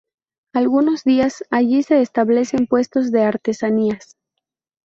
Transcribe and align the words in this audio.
Algunos 0.55 1.03
días 1.03 1.43
allí 1.51 1.83
se 1.83 2.01
establecen 2.01 2.65
puestos 2.65 3.11
de 3.11 3.21
artesanías. 3.21 4.17